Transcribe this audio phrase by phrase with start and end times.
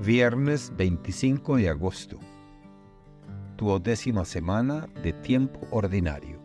[0.00, 2.20] Viernes 25 de agosto.
[3.56, 6.38] Duodécima semana de tiempo ordinario.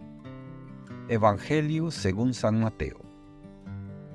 [1.08, 3.00] Evangelio según San Mateo.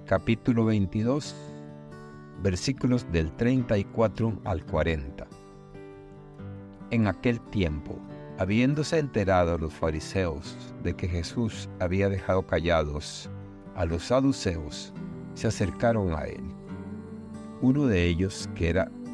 [0.06, 1.36] Capítulo 22.
[2.42, 5.24] Versículos del 34 al 40.
[6.90, 7.96] En aquel tiempo,
[8.38, 13.30] habiéndose enterado los fariseos de que Jesús había dejado callados
[13.76, 14.92] a los saduceos,
[15.34, 16.42] se acercaron a él.
[17.62, 18.90] Uno de ellos, que era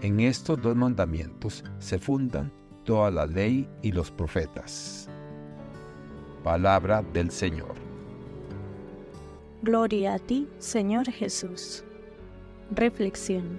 [0.00, 2.52] En estos dos mandamientos se fundan
[2.84, 5.08] toda la ley y los profetas.
[6.44, 7.74] Palabra del Señor.
[9.62, 11.82] Gloria a ti, Señor Jesús.
[12.70, 13.58] Reflexión.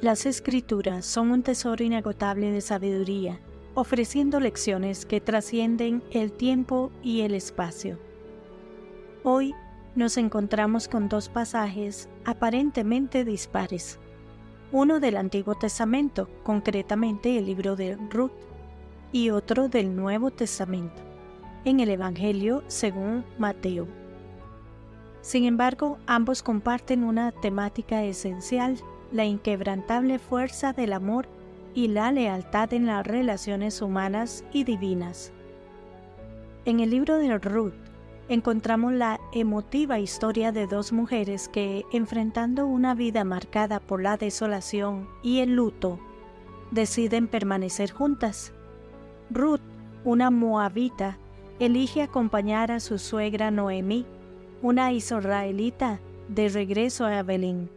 [0.00, 3.38] Las escrituras son un tesoro inagotable de sabiduría,
[3.74, 7.98] ofreciendo lecciones que trascienden el tiempo y el espacio.
[9.22, 9.52] Hoy
[9.94, 13.98] nos encontramos con dos pasajes aparentemente dispares
[14.72, 18.32] uno del Antiguo Testamento, concretamente el libro de Ruth,
[19.12, 21.02] y otro del Nuevo Testamento,
[21.64, 23.88] en el Evangelio según Mateo.
[25.20, 28.78] Sin embargo, ambos comparten una temática esencial,
[29.12, 31.26] la inquebrantable fuerza del amor
[31.74, 35.32] y la lealtad en las relaciones humanas y divinas.
[36.64, 37.74] En el libro de Ruth,
[38.30, 45.08] encontramos la emotiva historia de dos mujeres que, enfrentando una vida marcada por la desolación
[45.20, 45.98] y el luto,
[46.70, 48.52] deciden permanecer juntas.
[49.30, 49.60] Ruth,
[50.04, 51.18] una moabita,
[51.58, 54.06] elige acompañar a su suegra Noemí,
[54.62, 57.68] una israelita, de regreso a Belén.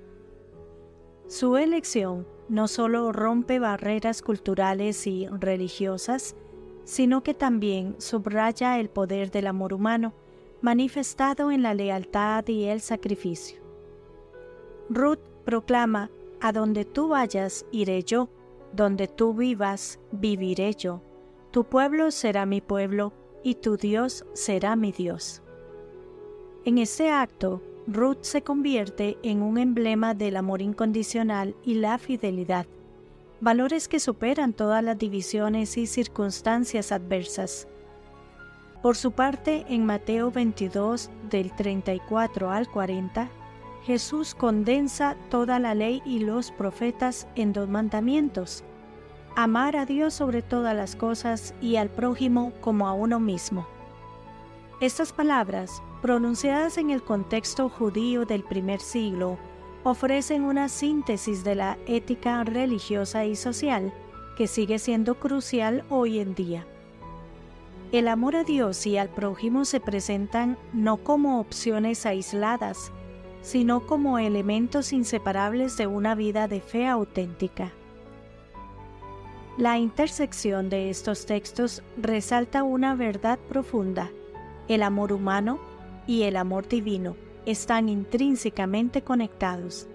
[1.27, 6.35] Su elección no solo rompe barreras culturales y religiosas,
[6.83, 10.13] sino que también subraya el poder del amor humano
[10.63, 13.61] manifestado en la lealtad y el sacrificio.
[14.89, 16.09] Ruth proclama,
[16.39, 18.29] a donde tú vayas, iré yo,
[18.71, 21.01] donde tú vivas, viviré yo.
[21.51, 23.11] Tu pueblo será mi pueblo,
[23.43, 25.41] y tu Dios será mi Dios.
[26.63, 32.67] En este acto, Ruth se convierte en un emblema del amor incondicional y la fidelidad,
[33.41, 37.67] valores que superan todas las divisiones y circunstancias adversas.
[38.83, 43.29] Por su parte, en Mateo 22, del 34 al 40,
[43.85, 48.65] Jesús condensa toda la ley y los profetas en dos mandamientos.
[49.37, 53.65] Amar a Dios sobre todas las cosas y al prójimo como a uno mismo.
[54.81, 59.37] Estas palabras, pronunciadas en el contexto judío del primer siglo,
[59.85, 63.93] ofrecen una síntesis de la ética religiosa y social
[64.35, 66.67] que sigue siendo crucial hoy en día.
[67.93, 72.91] El amor a Dios y al prójimo se presentan no como opciones aisladas,
[73.43, 77.71] sino como elementos inseparables de una vida de fe auténtica.
[79.59, 84.09] La intersección de estos textos resalta una verdad profunda.
[84.67, 85.59] El amor humano
[86.07, 87.15] y el amor divino
[87.45, 89.87] están intrínsecamente conectados.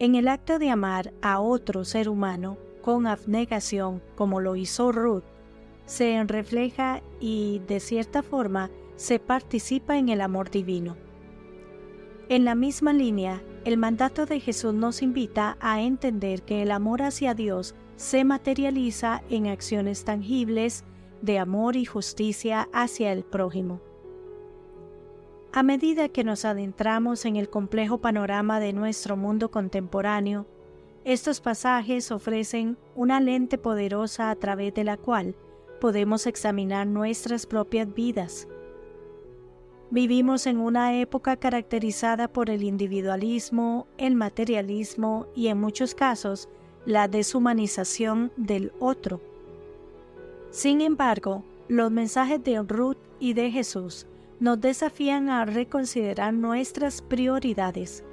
[0.00, 5.37] En el acto de amar a otro ser humano con abnegación, como lo hizo Ruth,
[5.88, 10.96] se refleja y de cierta forma se participa en el amor divino.
[12.28, 17.00] En la misma línea, el mandato de Jesús nos invita a entender que el amor
[17.00, 20.84] hacia Dios se materializa en acciones tangibles
[21.22, 23.80] de amor y justicia hacia el prójimo.
[25.54, 30.46] A medida que nos adentramos en el complejo panorama de nuestro mundo contemporáneo,
[31.04, 35.34] estos pasajes ofrecen una lente poderosa a través de la cual
[35.78, 38.48] podemos examinar nuestras propias vidas.
[39.90, 46.48] Vivimos en una época caracterizada por el individualismo, el materialismo y en muchos casos
[46.84, 49.20] la deshumanización del otro.
[50.50, 54.06] Sin embargo, los mensajes de Ruth y de Jesús
[54.40, 58.04] nos desafían a reconsiderar nuestras prioridades.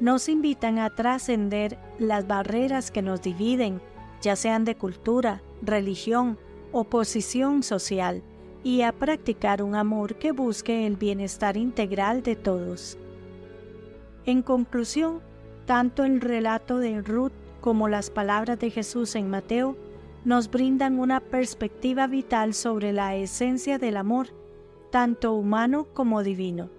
[0.00, 3.80] Nos invitan a trascender las barreras que nos dividen,
[4.22, 6.38] ya sean de cultura, religión,
[6.72, 8.22] oposición social
[8.62, 12.98] y a practicar un amor que busque el bienestar integral de todos.
[14.26, 15.22] En conclusión,
[15.70, 17.30] Tanto el relato de Ruth
[17.60, 19.76] como las palabras de Jesús en Mateo
[20.24, 24.30] nos brindan una perspectiva vital sobre la esencia del amor,
[24.90, 26.70] tanto humano como divino.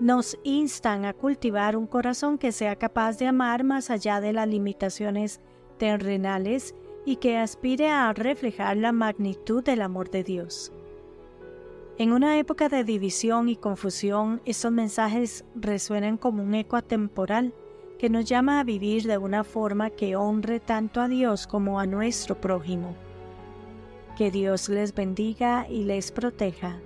[0.00, 4.48] Nos instan a cultivar un corazón que sea capaz de amar más allá de las
[4.48, 5.38] limitaciones
[5.78, 6.74] terrenales
[7.04, 10.72] y que aspire a reflejar la magnitud del amor de Dios.
[11.98, 17.52] En una época de división y confusión, estos mensajes resuenan como un eco atemporal
[17.98, 21.86] que nos llama a vivir de una forma que honre tanto a Dios como a
[21.86, 22.96] nuestro prójimo.
[24.16, 26.80] Que Dios les bendiga y les proteja.